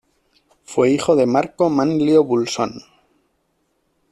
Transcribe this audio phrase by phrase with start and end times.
[0.63, 2.81] Fue hijo de Marco Manlio Vulsón.